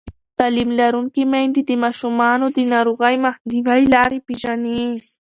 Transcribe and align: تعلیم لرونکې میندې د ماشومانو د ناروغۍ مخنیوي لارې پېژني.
تعلیم 0.39 0.69
لرونکې 0.79 1.23
میندې 1.33 1.61
د 1.65 1.71
ماشومانو 1.83 2.45
د 2.57 2.59
ناروغۍ 2.73 3.15
مخنیوي 3.25 3.83
لارې 3.95 4.19
پېژني. 4.27 4.83